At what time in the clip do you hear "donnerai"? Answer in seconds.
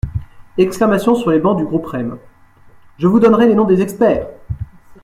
3.19-3.45